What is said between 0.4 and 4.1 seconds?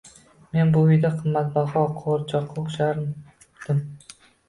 Men bu uyda qimmatbaho qo`g`irchoqqa o`xshardim